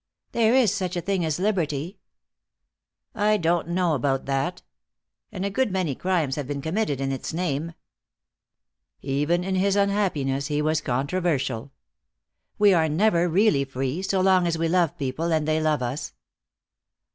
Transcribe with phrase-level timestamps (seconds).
[0.31, 1.99] "There is such a thing as liberty."
[3.13, 4.63] "I don't know about that.
[5.31, 7.75] And a good many crimes have been committed in its name."
[9.03, 11.71] Even in his unhappiness he was controversial.
[12.57, 16.13] "We are never really free, so long as we love people, and they love us.